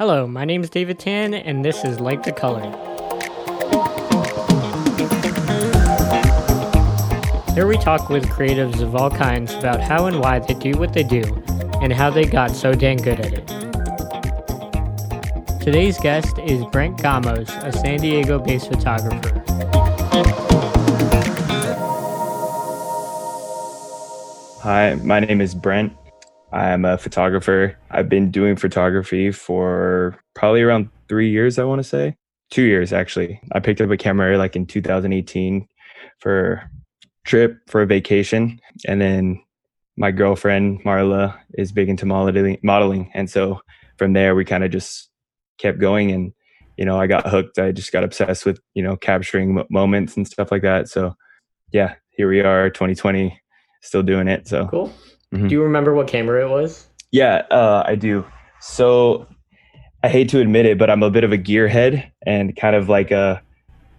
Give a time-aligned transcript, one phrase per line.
[0.00, 2.62] Hello, my name is David Tan, and this is Like the Color.
[7.52, 10.94] Here we talk with creatives of all kinds about how and why they do what
[10.94, 11.20] they do,
[11.82, 13.46] and how they got so dang good at it.
[15.60, 19.42] Today's guest is Brent Gamos, a San Diego based photographer.
[24.62, 25.92] Hi, my name is Brent.
[26.52, 27.76] I'm a photographer.
[27.90, 32.16] I've been doing photography for probably around three years, I want to say.
[32.50, 33.40] Two years, actually.
[33.52, 35.66] I picked up a camera like in 2018
[36.18, 36.68] for
[37.24, 38.58] trip for a vacation.
[38.86, 39.42] And then
[39.96, 42.58] my girlfriend, Marla, is big into modeling.
[42.62, 43.10] modeling.
[43.14, 43.60] And so
[43.98, 45.08] from there, we kind of just
[45.58, 46.10] kept going.
[46.10, 46.32] And,
[46.76, 47.58] you know, I got hooked.
[47.58, 50.88] I just got obsessed with, you know, capturing moments and stuff like that.
[50.88, 51.14] So,
[51.72, 53.40] yeah, here we are, 2020,
[53.82, 54.48] still doing it.
[54.48, 54.92] So cool.
[55.32, 55.48] Mm-hmm.
[55.48, 56.88] Do you remember what camera it was?
[57.12, 58.24] Yeah, uh, I do.
[58.60, 59.26] So
[60.02, 62.88] I hate to admit it, but I'm a bit of a gearhead and kind of
[62.88, 63.42] like a,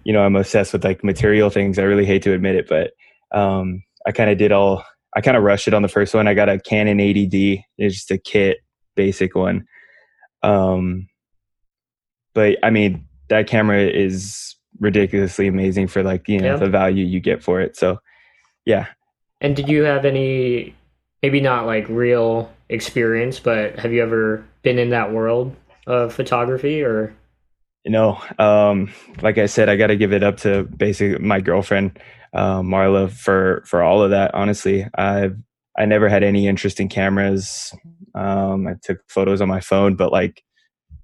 [0.04, 1.78] you know, I'm obsessed with like material things.
[1.78, 2.92] I really hate to admit it, but
[3.38, 4.84] um, I kind of did all.
[5.16, 6.28] I kind of rushed it on the first one.
[6.28, 7.64] I got a Canon 80D.
[7.78, 8.60] It's just a kit,
[8.96, 9.66] basic one.
[10.42, 11.10] Um,
[12.34, 16.58] but I mean, that camera is ridiculously amazing for like you know yeah.
[16.58, 17.76] the value you get for it.
[17.76, 18.00] So,
[18.66, 18.88] yeah.
[19.42, 20.76] And did you have any
[21.22, 25.56] maybe not like real experience, but have you ever been in that world
[25.88, 27.14] of photography or?
[27.84, 28.92] You know, um,
[29.22, 32.00] like I said, I got to give it up to basically my girlfriend,
[32.34, 34.36] uh, Marla, for for all of that.
[34.36, 35.38] Honestly, I've
[35.78, 37.74] I never had any interest in cameras.
[38.14, 40.44] Um, I took photos on my phone, but like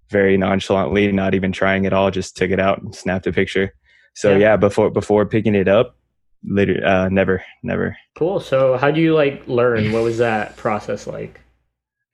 [0.09, 2.11] very nonchalantly, not even trying at all.
[2.11, 3.73] Just took it out and snapped a picture.
[4.13, 5.95] So yeah, yeah before before picking it up,
[6.47, 7.97] later uh never never.
[8.17, 8.39] Cool.
[8.39, 9.91] So how do you like learn?
[9.91, 11.41] What was that process like?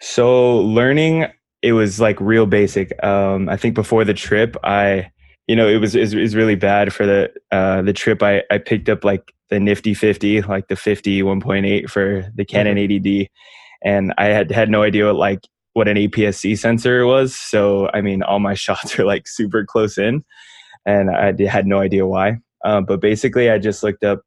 [0.02, 1.28] So learning
[1.62, 2.92] it was like real basic.
[3.04, 5.10] Um i think before the trip i
[5.48, 8.22] you know it was it was really bad for the uh the trip.
[8.24, 12.78] I i picked up like the nifty 50 like the 50 1.8 for the canon
[12.78, 13.06] mm-hmm.
[13.06, 13.28] 80d
[13.84, 15.42] and i had had no idea what like
[15.74, 17.36] what an aps-c sensor was.
[17.36, 20.24] So i mean all my shots are like super close in.
[20.86, 22.40] And i had no idea why.
[22.64, 24.22] Uh, but basically, I just looked up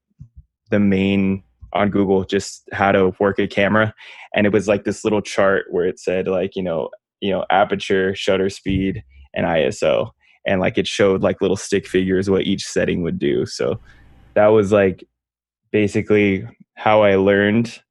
[0.71, 3.95] the main on Google just how to work a camera,
[4.35, 6.91] and it was like this little chart where it said like you know
[7.21, 9.03] you know aperture, shutter speed,
[9.35, 10.11] and ISO,
[10.47, 13.47] and like it showed like little stick figures what each setting would do.
[13.47, 13.81] So
[14.35, 15.05] that was like
[15.73, 17.83] basically how I learned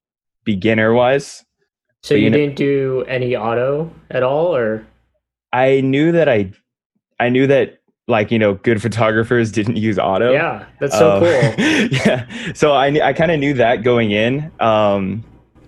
[0.44, 1.44] beginner wise.
[2.04, 4.86] So you, you know, didn't do any auto at all, or
[5.52, 6.52] I knew that I
[7.20, 10.32] I knew that like you know good photographers didn't use auto.
[10.32, 11.66] Yeah that's so um, cool.
[12.06, 12.54] yeah.
[12.54, 15.24] So i i kind of knew that going in um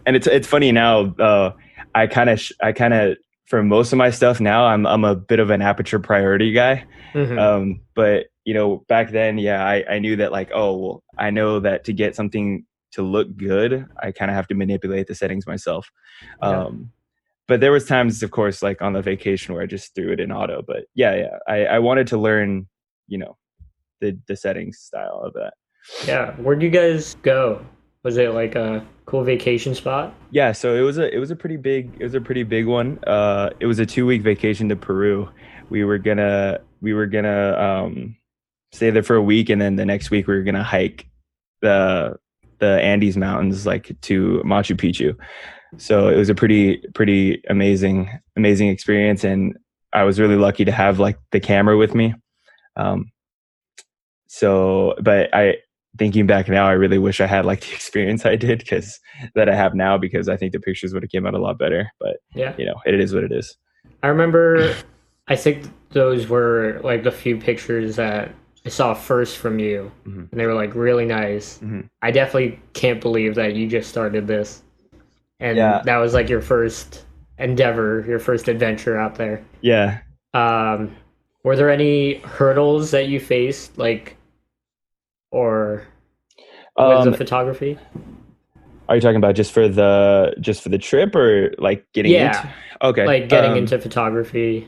[0.06, 1.52] and it's it's funny now uh
[1.96, 5.04] i kind of sh- i kind of for most of my stuff now i'm i'm
[5.04, 6.86] a bit of an aperture priority guy.
[7.14, 7.40] Mm-hmm.
[7.40, 11.30] um but you know back then yeah i i knew that like oh well i
[11.30, 15.16] know that to get something to look good i kind of have to manipulate the
[15.16, 15.90] settings myself.
[16.42, 16.70] Yeah.
[17.48, 20.20] But there was times of course like on the vacation where i just threw it
[20.20, 22.68] in auto but yeah yeah i, I wanted to learn
[23.08, 23.38] you know
[24.00, 25.54] the the settings style of that.
[26.06, 27.66] Yeah where'd you guys go?
[28.04, 30.14] Was it like a cool vacation spot?
[30.32, 32.66] Yeah so it was a it was a pretty big it was a pretty big
[32.66, 33.00] one.
[33.06, 35.30] Uh it was a two week vacation to peru.
[35.70, 38.16] We were gonna we were gonna um
[38.74, 41.08] stay there for a week and then the next week we were gonna hike
[41.62, 42.18] the
[42.60, 45.16] the andes mountains like to machu picchu
[45.76, 49.24] so it was a pretty pretty amazing amazing experience.
[49.24, 49.58] And
[49.94, 52.14] i was really lucky to have like the camera with me.
[52.76, 53.12] Um
[54.28, 55.56] so but i
[55.98, 59.00] thinking back now i really wish i had like the experience i did because
[59.36, 61.58] that i have now because i think the pictures would have came out a lot
[61.58, 61.92] better.
[62.00, 62.54] But yeah.
[62.58, 63.58] you know it is what it is.
[64.04, 64.76] I remember
[65.28, 68.32] i think those were like the few pictures that
[68.66, 70.26] I saw first from you, mm-hmm.
[70.30, 71.58] and they were like really nice.
[71.60, 71.82] Mm-hmm.
[72.02, 74.62] I definitely can't believe that you just started this
[75.40, 75.82] and yeah.
[75.86, 77.06] that was like your first
[77.38, 79.44] endeavor, your first adventure out there.
[79.62, 80.00] Yeah.
[80.34, 80.96] Um,
[81.44, 84.18] were there any hurdles that you faced, like,
[85.32, 85.88] or
[86.78, 87.78] with um, the photography?
[88.90, 92.38] Are you talking about just for the just for the trip or like getting yeah.
[92.38, 92.54] into?
[92.82, 94.68] Okay, like getting um, into photography.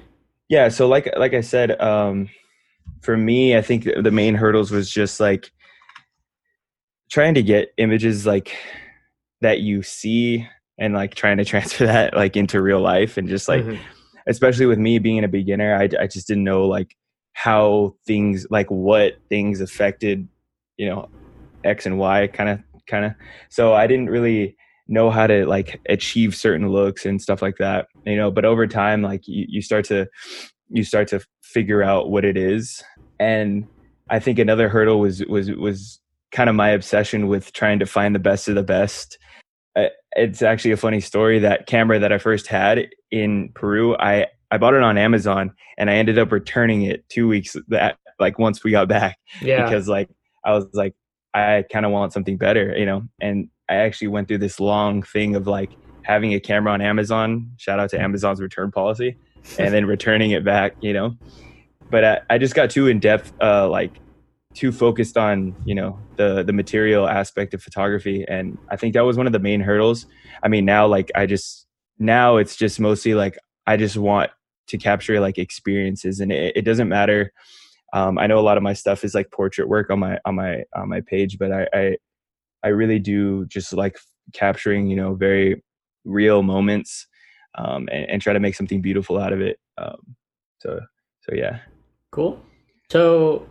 [0.50, 2.30] Yeah, so like like I said, um,
[3.02, 5.52] for me, I think the main hurdles was just like
[7.10, 8.56] trying to get images like
[9.42, 10.48] that you see
[10.80, 13.82] and like trying to transfer that like into real life and just like mm-hmm.
[14.28, 16.96] especially with me being a beginner I, I just didn't know like
[17.34, 20.28] how things like what things affected
[20.78, 21.10] you know
[21.64, 23.14] x and y kind of kind of
[23.50, 24.56] so i didn't really
[24.88, 28.66] know how to like achieve certain looks and stuff like that you know but over
[28.66, 30.08] time like you, you start to
[30.70, 32.84] you start to figure out what it is.
[33.20, 33.68] And
[34.10, 36.00] i think another hurdle was was was
[36.32, 39.18] kind of my obsession with trying to find the best of the best
[40.20, 44.58] it's actually a funny story that camera that i first had in peru i i
[44.58, 48.64] bought it on amazon and i ended up returning it two weeks that like once
[48.64, 49.18] we got back.
[49.42, 49.64] Yeah.
[49.64, 50.10] because like
[50.46, 50.94] i was like
[51.34, 53.04] i kind of want something better you know?
[53.22, 55.72] And i actually went through this long thing of like
[56.04, 59.16] having a camera on amazon shout out to amazon's return policy
[59.58, 61.16] and then returning it back you know?
[61.90, 63.94] But i, I just got too in depth uh like
[64.54, 68.26] too focused on you know the the material aspect of photography.
[68.28, 70.06] And i think that was one of the main hurdles.
[70.44, 71.68] I mean now like i just
[72.00, 73.38] now it's just mostly like
[73.68, 74.32] i just want
[74.68, 76.20] to capture like experiences.
[76.20, 77.32] And it, it doesn't matter.
[77.94, 80.36] Um, i know a lot of my stuff is like portrait work on my on
[80.36, 81.98] my on my page but i i,
[82.64, 83.98] I really do just like
[84.32, 85.64] capturing you know very
[86.06, 87.08] real moments
[87.56, 89.60] um, and, and try to make something beautiful out of it.
[89.78, 90.16] Um,
[90.60, 90.80] so
[91.22, 91.60] so yeah.
[92.12, 92.42] Cool.
[92.92, 93.49] So,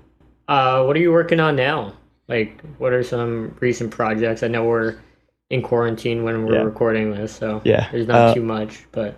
[0.48, 1.92] uh, what are you working on now?
[2.28, 4.42] Like, what are some recent projects?
[4.42, 4.96] I know we're
[5.50, 6.62] in quarantine when we're Yeah.
[6.62, 8.86] recording this, so yeah there's not Uh, too much.
[8.92, 9.16] But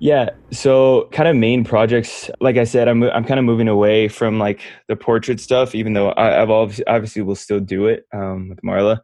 [0.00, 0.30] Yeah.
[0.52, 4.38] So kind of main projects, like I said, I'm I'm kind of moving away from
[4.38, 8.48] like the portrait stuff, even though I, I've obviously, obviously will still do it um,
[8.48, 9.00] with Marla.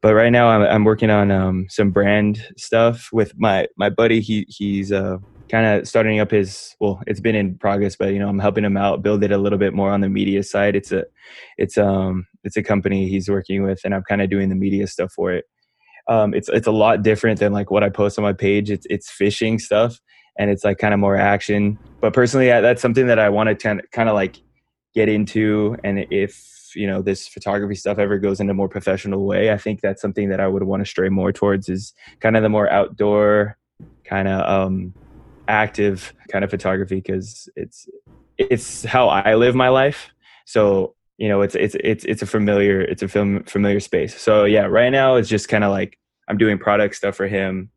[0.00, 4.20] But right now I'm I'm working on um, some brand stuff with my my buddy.
[4.20, 5.18] He he's uh,
[5.50, 8.64] kind of starting up his well, it's been in progress, but you know I'm helping
[8.64, 10.76] him out build it a little bit more on the media side.
[10.76, 11.04] It's a
[11.58, 14.86] it's um it's a company he's working with, and I'm kind of doing the media
[14.86, 15.44] stuff for it.
[16.08, 18.70] Um, it's it's a lot different than like what I post on my page.
[18.70, 20.00] It's it's fishing stuff
[20.38, 21.78] and it's like kind of more action.
[22.00, 24.36] But personally, I, that's something that I want to kind of, kind of like
[24.94, 25.76] get into.
[25.84, 29.58] And if you know this photography stuff ever goes in a more professional way, I
[29.58, 32.48] think that's something that I would want to stray more towards is kind of the
[32.48, 33.58] more outdoor,
[34.04, 34.94] kind of um,
[35.50, 37.86] active kind of photography because it's
[38.38, 40.10] it's how I live my life.
[40.46, 44.18] So you know, it's it's it's it's a familiar it's a film familiar space.
[44.18, 45.98] So yeah, right now it's just kind of like
[46.28, 47.70] I'm doing product stuff for him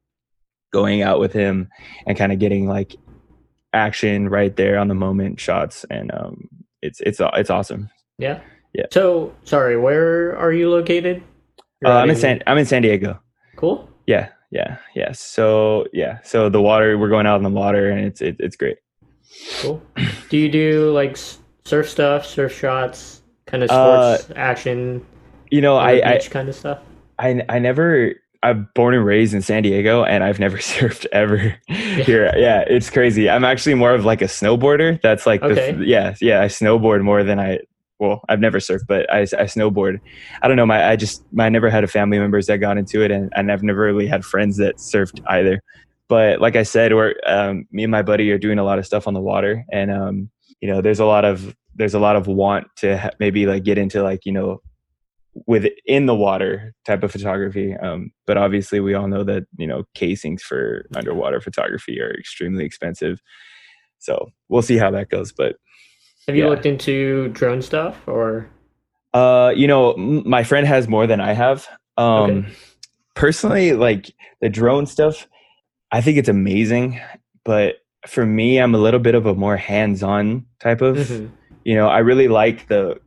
[0.71, 1.67] going out with him
[2.07, 2.95] and kind of getting like
[3.73, 6.47] action right there on the moment shots and um
[6.81, 8.39] it's it's it's awesome yeah,
[8.73, 8.85] Yeah.
[8.91, 11.23] So, sorry, where are you located?
[11.85, 13.19] uh, i'm in san i'm in san diego
[13.55, 13.89] Cool.
[14.07, 15.11] yeah yeah yeah.
[15.13, 16.19] So yeah.
[16.23, 18.77] So the water we're going out in the water and it's it, it's great.
[19.61, 19.81] Cool.
[20.29, 21.17] do you do like
[21.65, 25.05] surf stuff, surf shots, kind of Uh, sports action,
[25.49, 26.79] you know i beach kind of stuff?
[27.19, 31.05] i i, I never i'm born and raised in san diego and i've never surfed
[31.11, 31.55] ever
[32.07, 32.31] here.
[32.35, 33.29] Yeah it's crazy.
[33.29, 34.99] I'm actually more of like a snowboarder.
[35.01, 35.71] That's like Okay.
[35.73, 37.59] the yeah yeah i snowboard more than i
[37.99, 39.99] well i've never surfed but i, I snowboard.
[40.41, 43.01] I don't know my i just i never had a family members that got into
[43.03, 45.61] it and, and i've never really had friends that surfed either.
[46.09, 48.85] But like i said we're um, me and my buddy are doing a lot of
[48.85, 50.29] stuff on the water and um,
[50.61, 53.63] you know there's a lot of there's a lot of want to ha- maybe like
[53.63, 54.61] get into like you know
[55.47, 59.83] within the water type of photography um, but obviously we all know that you know
[59.95, 63.19] casings for underwater photography are extremely expensive.
[63.99, 65.55] So we'll see how that goes but
[66.27, 66.49] Have you yeah.
[66.49, 68.49] looked into drone stuff or?
[69.13, 71.67] Uh, you know, m- my friend has more than I have.
[71.97, 72.47] Um,
[73.13, 74.11] personally, like
[74.41, 75.27] the drone stuff,
[75.91, 76.99] I think it's amazing.
[77.43, 77.75] But
[78.07, 80.97] for me, I'm a little bit of a more hands-on type of.
[80.97, 81.29] Mhm.
[81.63, 82.99] You know, I really like the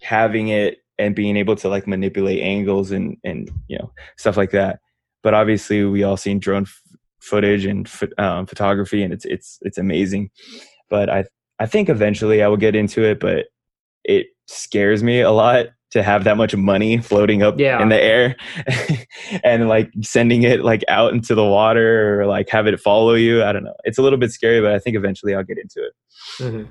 [0.00, 4.50] having it and being able to like manipulate angles and and you know stuff like
[4.52, 4.80] that.
[5.22, 6.80] But obviously, we all seen drone f-
[7.18, 10.30] footage and ph- um, photography, and it's it's it's amazing.
[10.88, 11.24] But I
[11.58, 13.46] I think eventually I will get into it, but
[14.04, 17.80] it scares me a lot to have that much money floating up Yeah.
[17.82, 18.36] in the air
[19.44, 23.42] and like sending it like out into the water or like have it follow you.
[23.42, 23.74] I don't know.
[23.84, 25.92] It's a little bit scary, but I think eventually I'll get into it.
[26.38, 26.64] hmm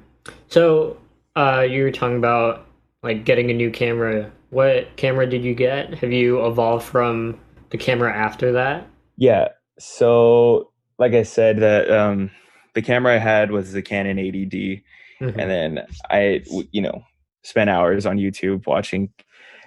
[0.50, 0.98] So,
[1.36, 2.68] uh, you were talking about
[3.04, 4.32] like getting a new camera.
[4.52, 5.94] What camera did you get?
[5.96, 7.40] Have you evolved from
[7.72, 8.88] the camera after that?
[9.18, 9.50] Yeah.
[9.80, 12.30] So like I said, that um
[12.78, 14.84] the camera I had was the Canon 80D.
[15.20, 15.36] Mhm.
[15.40, 17.04] and then I, you know,
[17.44, 19.10] spent hours on YouTube watching,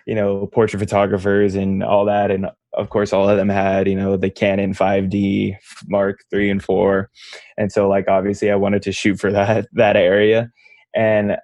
[0.06, 3.96] you know, portrait photographers and all that, and of course, all of them had, you
[3.96, 5.56] know, the Canon 5D
[5.88, 7.10] Mark three and four,
[7.58, 10.50] and so like obviously, I wanted to shoot for that that area,
[10.94, 11.36] and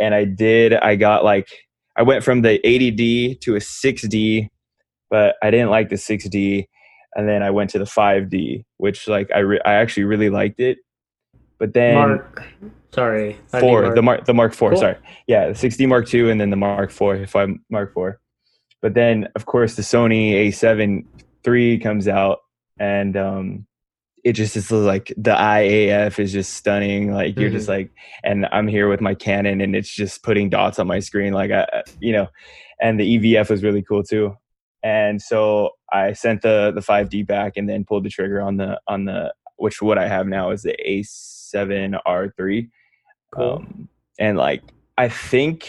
[0.00, 0.74] and I did.
[0.74, 1.46] I got like
[1.96, 4.48] I went from the 80D to a 6D,
[5.08, 6.66] but I didn't like the 6D,
[7.14, 10.58] and then I went to the 5D, which like I re- I actually really liked
[10.58, 10.78] it,
[11.62, 12.42] but then Mark,
[12.92, 14.70] sorry, I four, the Mark, the Mark Four.
[14.70, 14.80] Cool.
[14.80, 14.96] Sorry,
[15.28, 18.18] yeah, the 6D Mark Two, and then the Mark Four, if I'm Mark Four.
[18.80, 21.04] But then, of course, the Sony A7
[21.44, 22.40] three comes out,
[22.80, 23.66] and um,
[24.24, 27.12] it just is like the Eye AF is just stunning.
[27.12, 27.58] Like you're mm-hmm.
[27.58, 27.92] just like,
[28.24, 31.52] and I'm here with my Canon, and it's just putting dots on my screen, like
[31.52, 32.26] I, you know,
[32.80, 34.36] and the EVF was really cool too.
[34.82, 38.80] And so I sent the the 5D back, and then pulled the trigger on the
[38.88, 42.68] on the which what I have now is the A7R3.
[43.32, 43.44] Cool.
[43.44, 43.88] Um,
[44.18, 44.60] and like
[44.98, 45.68] I think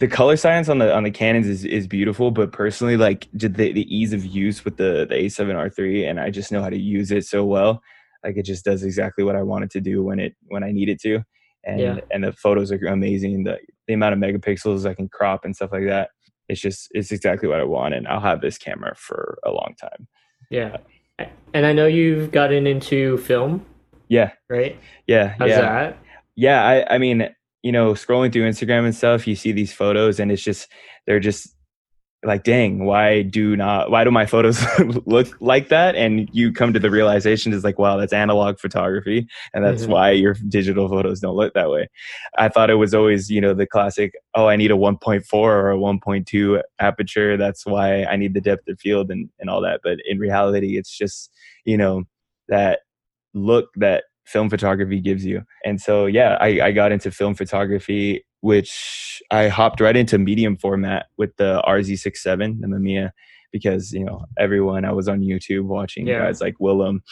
[0.00, 3.48] the color science on the on the Canons is, is beautiful, but personally, like the
[3.48, 7.10] the ease of use with the the A7R3, and I just know how to use
[7.10, 7.82] it so well.
[8.22, 10.70] Like it just does exactly what I want it to do when it when I
[10.70, 11.22] need it to,
[11.64, 12.00] and yeah.
[12.10, 13.44] and the photos are amazing.
[13.44, 16.10] The the amount of megapixels I can crop and stuff like that.
[16.50, 19.74] It's just it's exactly what I want, and I'll have this camera for a long
[19.80, 20.06] time.
[20.50, 20.76] Yeah,
[21.54, 23.64] and I know you've gotten into film.
[24.08, 24.32] Yeah.
[24.48, 24.78] Right.
[25.06, 25.34] Yeah.
[25.38, 25.60] How's yeah.
[25.60, 25.98] that?
[26.36, 26.64] Yeah.
[26.64, 27.28] I I mean
[27.62, 30.68] you know, scrolling through Instagram and stuff, you see these photos and it's just,
[31.06, 31.54] they're just
[32.22, 34.62] like, dang, why do not, why do my photos
[35.06, 35.96] look like that?
[35.96, 39.26] And you come to the realization is like, wow, that's analog photography.
[39.54, 39.92] And that's mm-hmm.
[39.92, 41.88] why your digital photos don't look that way.
[42.36, 45.70] I thought it was always, you know, the classic, oh, I need a 1.4 or
[45.70, 47.38] a 1.2 aperture.
[47.38, 49.80] That's why I need the depth of field and, and all that.
[49.82, 51.30] But in reality, it's just,
[51.64, 52.04] you know,
[52.48, 52.80] that
[53.32, 55.42] look that film photography gives you.
[55.64, 60.56] And so, yeah, I, I got into film photography, which I hopped right into medium
[60.56, 63.10] format with the RZ67, the Mamiya,
[63.52, 66.20] because, you know, everyone, I was on YouTube watching yeah.
[66.20, 67.02] guys like Willem,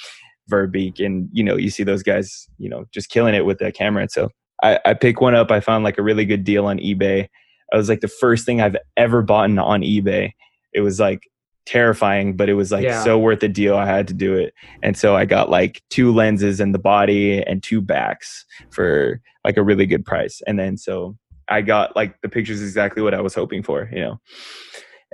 [0.51, 3.75] Verbeeck, and, you know, you see those guys, you know, just killing it with that
[3.75, 4.03] camera.
[4.03, 4.31] And so
[4.63, 5.51] I, I picked one up.
[5.51, 7.29] I found like a really good deal on eBay.
[7.73, 10.33] I was like the first thing I've ever bought on eBay.
[10.73, 11.23] It was like
[11.69, 13.05] terrifying, but it was like yeah.
[13.05, 13.77] so worth the deal.
[13.77, 14.55] I had to do it.
[14.83, 19.59] And so I got like two lenses in the body and two backs for like
[19.59, 20.41] a really good price.
[20.47, 24.01] And then so I got like the pictures exactly what I was hoping for, you
[24.01, 24.21] know.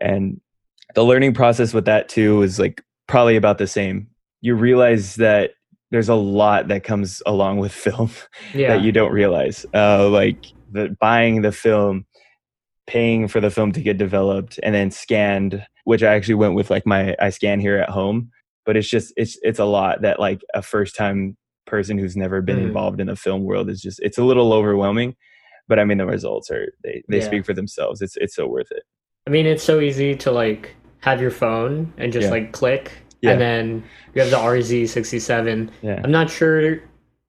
[0.01, 0.41] And
[0.95, 4.07] the learning process with that too is like probably about the same.
[4.41, 5.55] You realize that
[5.91, 8.11] there's a lot that comes along with film
[8.55, 8.69] yeah.
[8.69, 9.67] that you don't realize.
[9.75, 12.07] Uh, like the buying the film,
[12.87, 16.71] paying for the film to get developed and then scanned which I actually went with
[16.71, 18.31] like my I scan here at home.
[18.67, 21.37] But it's just it's it's a lot that like a first time
[21.67, 22.65] person who's never been mm.
[22.65, 25.17] involved in the film world is just it's a little overwhelming.
[25.69, 27.27] But I mean the results are they, they yeah.
[27.27, 28.01] speak for themselves.
[28.01, 28.83] It's it's so worth it.
[29.27, 32.31] I mean it's so easy to like have your phone and just yeah.
[32.31, 33.33] like click yeah.
[33.33, 35.71] and then you have the RZ67.
[35.83, 36.01] Yeah.
[36.03, 36.81] I'm not sure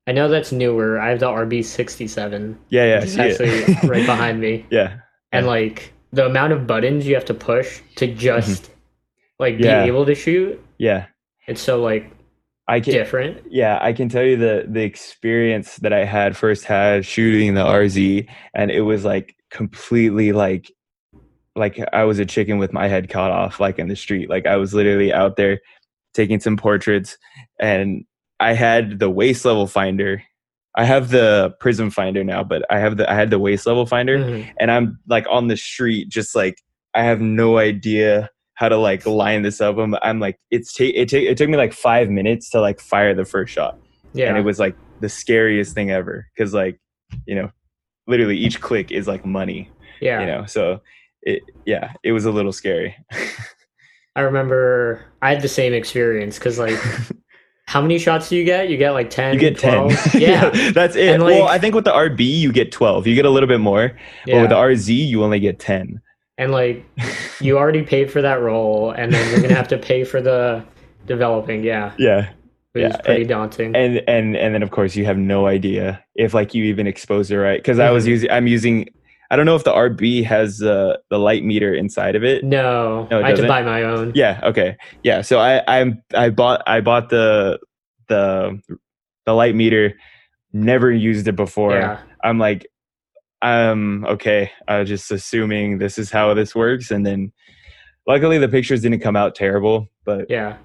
[0.07, 0.99] I know that's newer.
[0.99, 2.55] I have the RB67.
[2.69, 3.03] Yeah, yeah.
[3.03, 4.65] Is actually right behind me.
[4.71, 4.97] Yeah.
[5.31, 8.73] And like the amount of buttons you have to push to just mm-hmm.
[9.39, 9.83] like be yeah.
[9.83, 10.59] able to shoot.
[10.77, 11.07] Yeah.
[11.47, 12.11] It's so like
[12.67, 13.43] I can, different.
[13.51, 17.63] Yeah, I can tell you the the experience that I had first had shooting the
[17.63, 20.71] RZ and it was like completely like
[21.55, 24.29] like I was a chicken with my head cut off like in the street.
[24.29, 25.59] Like I was literally out there
[26.13, 27.17] taking some portraits
[27.59, 28.05] and
[28.39, 30.23] I had the waist level finder
[30.77, 33.85] I have the prism finder now, but I have the I had the waist level
[33.85, 34.49] finder, mm-hmm.
[34.59, 36.61] and I'm like on the street, just like
[36.93, 39.77] I have no idea how to like line this up.
[39.77, 42.79] I'm, I'm like it's ta- it, ta- it took me like five minutes to like
[42.79, 43.77] fire the first shot,
[44.13, 46.79] yeah, and it was like the scariest thing ever because like
[47.25, 47.49] you know,
[48.07, 49.69] literally each click is like money,
[50.01, 50.81] yeah, you know, so
[51.21, 52.95] it yeah, it was a little scary.
[54.17, 56.79] I remember I had the same experience because like
[57.67, 58.69] how many shots do you get?
[58.69, 59.33] You get like 10.
[59.33, 59.91] You get 12?
[59.91, 60.21] 10.
[60.21, 60.51] Yeah.
[60.53, 60.71] yeah.
[60.71, 61.19] That's it.
[61.19, 63.07] Like, well, I think with the RB, you get 12.
[63.07, 63.97] You get a little bit more.
[64.25, 64.35] Yeah.
[64.35, 65.99] But with the RZ, you only get 10.
[66.37, 66.85] And like,
[67.41, 70.21] you already paid for that role, and then you're going to have to pay for
[70.21, 70.63] the
[71.07, 71.63] developing.
[71.63, 71.93] Yeah.
[71.97, 72.29] Yeah.
[72.75, 72.97] It yeah.
[72.97, 73.75] pretty and, daunting.
[73.75, 77.31] And, and, and then, of course, you have no idea if like you even expose
[77.31, 77.57] it right.
[77.57, 77.79] Because.
[77.79, 78.11] I was mm-hmm.
[78.11, 78.89] using, I'm using,
[79.31, 82.43] I don't know if the RB has uh, the light meter inside of it.
[82.43, 84.11] No, no I had to buy my own.
[84.15, 84.39] Yeah.
[84.43, 84.77] Okay.
[85.03, 85.21] Yeah.
[85.21, 87.59] So I I I bought I bought the
[88.07, 88.59] the
[89.25, 89.93] the light meter.
[90.53, 91.73] Never used it before.
[91.73, 92.01] Yeah.
[92.23, 92.67] I'm like,
[93.41, 94.51] um, okay.
[94.67, 97.31] I was just assuming this is how this works, and then
[98.07, 99.87] luckily the pictures didn't come out terrible.
[100.05, 100.57] But yeah,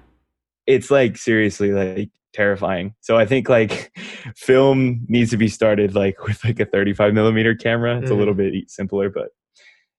[0.67, 2.95] it's like seriously like terrifying.
[3.01, 3.91] So I think like
[4.35, 7.97] film needs to be started like with like a 35 millimeter camera.
[7.97, 8.13] It's mm.
[8.13, 8.53] a little mm-hmm.
[8.53, 9.29] bit simpler, but.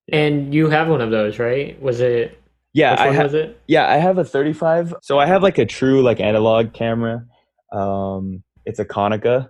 [0.07, 0.19] Yeah.
[0.19, 1.81] And you have one of those, right?
[1.81, 2.39] Was it?
[2.75, 3.35] Yeah, I have.
[3.35, 3.61] it?
[3.69, 4.95] Yeah, I have a 35.
[5.03, 7.25] So I have like a true like analog camera.
[7.71, 9.49] Um, it's a Konica.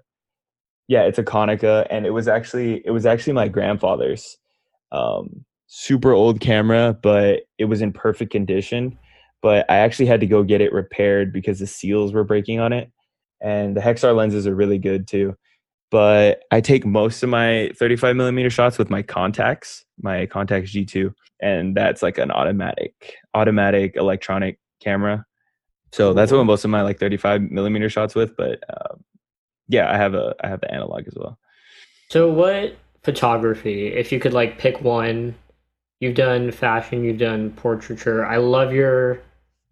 [0.88, 4.36] Yeah, it's a Konica, and it was actually it was actually my grandfather's.
[4.90, 8.98] Um, super old camera, but it was in perfect condition
[9.42, 12.72] but I actually had to go get it repaired because the seals were breaking on
[12.72, 12.90] it.
[13.40, 15.36] And the Hexar lenses are really good too.
[15.90, 21.12] But I take most of my 35 millimeter shots with my Contax, my Contax G2,
[21.40, 25.26] and that's like an automatic, automatic electronic camera.
[25.90, 28.34] So that's what most of my like 35 millimeter shots with.
[28.36, 29.04] But um,
[29.68, 31.38] yeah, I have a I have the analog as well.
[32.08, 33.88] So what photography?
[33.88, 35.34] If you could like pick one,
[36.00, 38.24] you've done fashion, you've done portraiture.
[38.24, 39.20] I love your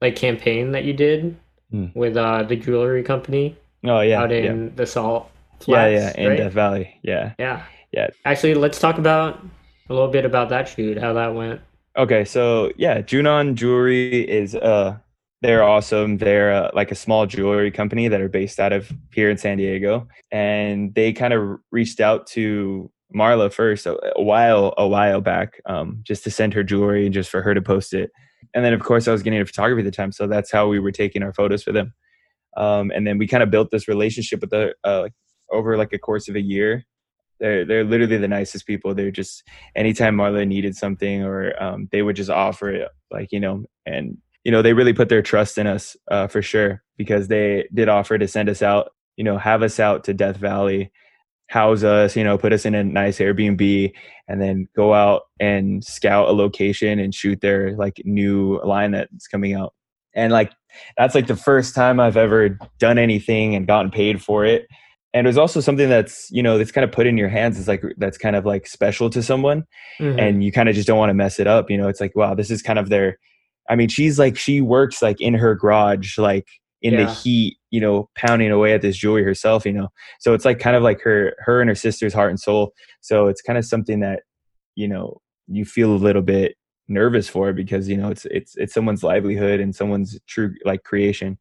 [0.01, 1.37] like campaign that you did
[1.73, 1.95] mm.
[1.95, 3.57] with uh the jewelry company.
[3.85, 4.71] Oh yeah, out in yeah.
[4.75, 5.31] the Salt.
[5.61, 6.37] Flats, yeah, yeah, in right?
[6.37, 6.99] Death Valley.
[7.03, 8.09] Yeah, yeah, yeah.
[8.25, 9.45] Actually, let's talk about
[9.89, 11.61] a little bit about that shoot, how that went.
[11.97, 14.97] Okay, so yeah, Junon Jewelry is uh
[15.43, 16.19] they're awesome.
[16.19, 19.57] They're uh, like a small jewelry company that are based out of here in San
[19.57, 25.21] Diego, and they kind of reached out to Marla first a, a while a while
[25.21, 28.11] back, um, just to send her jewelry and just for her to post it.
[28.55, 30.69] And then of course I was getting into photography at the time, so that's how
[30.69, 31.95] we were taking our photos for them.
[32.57, 35.09] Um, and then we kind of built this relationship with the uh,
[35.51, 36.85] over like a course of a year.
[37.39, 38.95] They're they're literally the nicest people.
[38.95, 43.41] They're just anytime Marla needed something or um, they would just offer it, like you
[43.41, 47.29] know, and you know they really put their trust in us uh, for sure because
[47.29, 50.93] they did offer to send us out, you know, have us out to Death Valley,
[51.51, 53.93] house us, you know, put us in a nice Airbnb,
[54.29, 59.27] and then go out and scout a location and shoot their like new line that's
[59.27, 59.75] coming out.
[60.15, 60.53] And like
[60.97, 64.67] that's like the first time I've ever done anything and gotten paid for it
[65.13, 67.59] and it was also something that's you know that's kind of put in your hands
[67.59, 69.65] it's like that's kind of like special to someone
[69.99, 70.19] mm-hmm.
[70.19, 72.15] and you kind of just don't want to mess it up you know it's like
[72.15, 73.19] wow this is kind of their
[73.69, 76.47] i mean she's like she works like in her garage like
[76.83, 77.05] in yeah.
[77.05, 79.89] the heat you know pounding away at this jewelry herself you know?
[80.19, 82.73] So it's like kind of like her her and her sister's heart and soul.
[83.01, 84.23] So it's kind of something that
[84.75, 86.57] you know you feel a little bit
[86.89, 91.39] nervous for because you know it's it's it's someone's livelihood and someone's true like creation.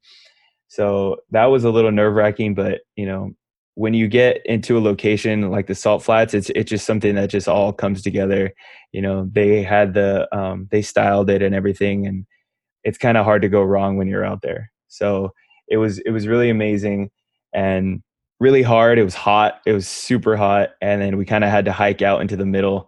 [0.67, 3.31] So that was a little nerve wracking but you know
[3.75, 7.29] when you get into a location like the salt flats it's it's just something that
[7.29, 8.53] just all comes together.
[8.91, 12.25] You know they had the um, they styled it and everything and
[12.83, 14.71] it's kind of hard to go wrong when you're out there.
[14.88, 15.33] So
[15.69, 17.09] it was it was really amazing
[17.53, 18.01] and
[18.39, 21.65] really hard it was hot it was super hot and then we kind of had
[21.65, 22.88] to hike out into the middle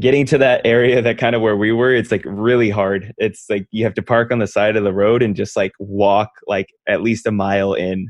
[0.00, 3.46] getting to that area that kind of where we were it's like really hard it's
[3.48, 6.30] like you have to park on the side of the road and just like walk
[6.46, 8.08] like at least a mile in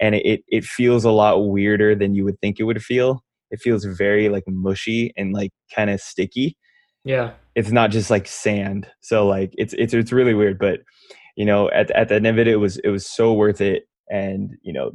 [0.00, 3.22] and it it feels a lot weirder than you would think it would feel.
[3.50, 6.56] It feels very like mushy and like kind of sticky.
[7.04, 7.32] Yeah.
[7.54, 8.88] It's not just like sand.
[9.00, 10.80] So like it's it's it's really weird, but
[11.40, 13.84] you know, at at the end of it it was it was so worth it
[14.10, 14.90] and you know,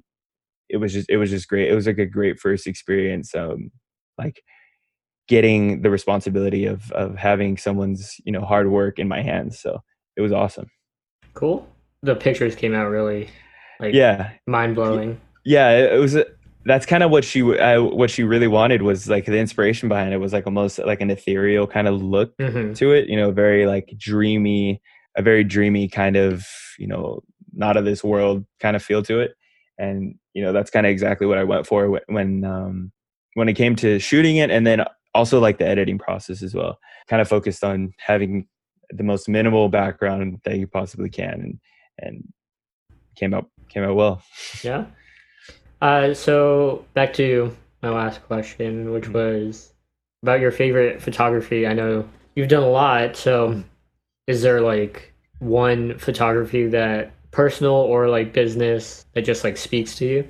[0.70, 1.72] it was just it was just great.
[1.72, 3.72] It was like a great first experience um
[4.20, 4.44] like
[5.28, 9.60] getting the responsibility of of having someone's, you know, hard work in my hands.
[9.60, 9.82] So,
[10.16, 10.70] it was awesome.
[11.34, 11.68] Cool.
[12.04, 13.30] The pictures came out really
[13.80, 15.20] like yeah, mind blowing.
[15.44, 16.16] Yeah, it was.
[16.68, 20.14] That's kind of what she uh, what she really wanted was like the inspiration behind
[20.14, 22.74] it was like almost like an ethereal kind of look mm-hmm.
[22.74, 23.10] to it.
[23.10, 24.80] You know, very like dreamy,
[25.18, 26.46] a very dreamy kind of
[26.78, 27.22] you know
[27.54, 29.36] not of this world kind of feel to it.
[29.78, 32.92] And you know that's kind of exactly what I went for when um,
[33.34, 36.78] when it came to shooting it, and then also like the editing process as well.
[37.08, 38.48] Kind of focused on having
[38.90, 41.60] the most minimal background that you possibly can, and
[42.00, 42.34] and
[43.16, 44.22] came out came out well.
[44.64, 44.86] Yeah.
[45.82, 49.50] Uh, so back to my last question, which mm-hmm.
[49.50, 49.74] was
[50.24, 51.68] about your favorite photography.
[51.68, 53.62] I know you've done a lot, so mm-hmm.
[54.28, 60.06] Is there like one photography that personal or like business that just like speaks to
[60.06, 60.30] you?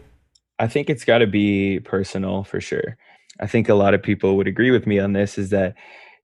[0.60, 2.98] I think it's got to be personal for sure.
[3.40, 5.76] I think a lot of people would agree with me on this is that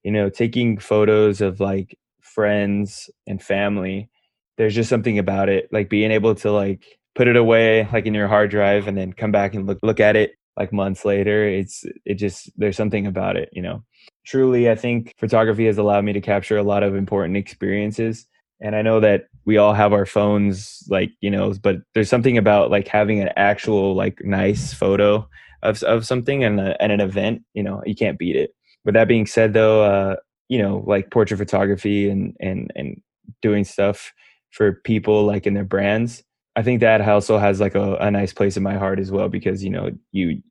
[0.02, 4.08] you know taking photos of like friends and family
[4.56, 8.14] there's just something about it like being able to like put it away like in
[8.14, 11.46] your hard drive and then come back and look look at it like months later
[11.46, 13.82] it's it just there's something about it you know?
[14.24, 18.26] Truly i think photography has allowed me to capture a lot of important experiences
[18.60, 22.38] and i know that we all have our phones like you know but there's something
[22.38, 25.28] about like having an actual like nice photo
[25.62, 28.54] of of something and, a, and an event you know you can't beat it.
[28.84, 30.16] With that being said though uh
[30.48, 33.00] you know like portrait photography and and and
[33.40, 34.12] doing stuff
[34.50, 36.22] for people like in their brands
[36.56, 39.28] i think that also has like a, a nice place in my heart as well
[39.28, 40.42] because you know you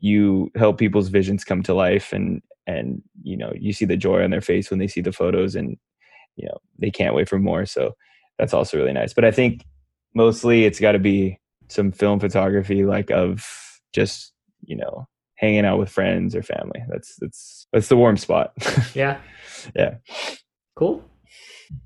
[0.00, 4.22] you help people's visions come to life and and you know you see the joy
[4.22, 5.76] on their face when they see the photos and
[6.36, 7.66] you know they can't wait for more.
[7.66, 7.92] So
[8.38, 9.14] that's also really nice.
[9.14, 9.64] But i think
[10.14, 13.46] mostly it's got to be some film photography like of
[13.94, 16.82] just you know hanging out with friends or family.
[16.88, 18.52] That's that's that's the warm spot.
[18.94, 19.18] Yeah.
[19.74, 19.96] Yeah.
[20.76, 21.04] Cool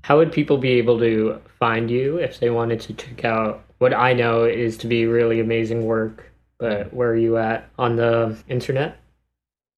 [0.03, 3.93] how would people be able to find you if they wanted to check out what
[3.93, 6.31] I know is to be really amazing work?
[6.59, 8.99] But where are you at on the internet?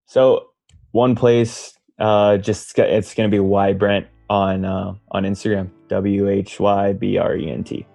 [0.05, 0.49] So
[0.91, 5.69] one place, uh, just it's going to be Why Brent on uh, on Instagram.
[5.89, 7.85] W H Y B R E N T.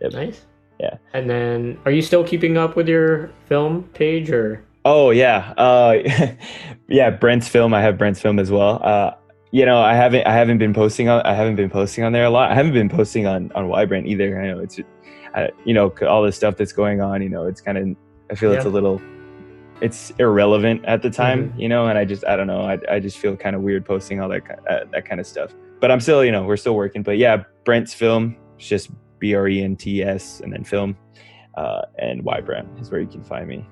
[0.00, 0.12] Yep.
[0.12, 0.46] Nice.
[0.80, 0.96] Yeah.
[1.12, 4.64] And then, are you still keeping up with your film page or?
[4.84, 5.98] Oh yeah, uh,
[6.88, 7.10] yeah.
[7.10, 7.74] Brent's film.
[7.74, 8.80] I have Brent's film as well.
[8.82, 9.12] Uh,
[9.52, 12.24] you know, I haven't I haven't been posting on I haven't been posting on there
[12.24, 12.50] a lot.
[12.50, 14.40] I haven't been posting on on Whybrent either.
[14.40, 14.80] I know it's,
[15.34, 17.22] I, you know, all the stuff that's going on.
[17.22, 17.96] You know, it's kind of
[18.30, 18.56] I feel yeah.
[18.56, 19.00] it's a little,
[19.82, 21.50] it's irrelevant at the time.
[21.50, 21.60] Mm-hmm.
[21.60, 22.62] You know, and I just I don't know.
[22.62, 25.54] I I just feel kind of weird posting all that uh, that kind of stuff.
[25.80, 27.02] But I'm still you know we're still working.
[27.02, 28.36] But yeah, Brent's film.
[28.56, 30.96] It's just B R E N T S and then film,
[31.58, 33.66] uh, and Whybrent is where you can find me.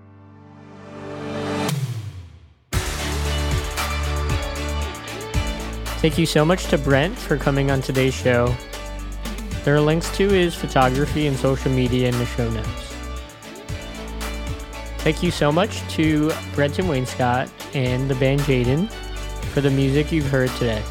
[6.01, 8.55] Thank you so much to Brent for coming on today's show.
[9.65, 12.95] There are links to his photography and social media in the show notes.
[15.01, 18.91] Thank you so much to Brenton Wainscott and the band Jaden
[19.53, 20.83] for the music you've heard today.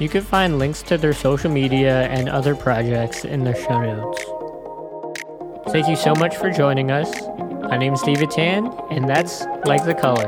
[0.00, 4.24] You can find links to their social media and other projects in the show notes.
[5.72, 7.08] Thank you so much for joining us.
[7.62, 10.26] My name is David Tan, and that's Like the Color.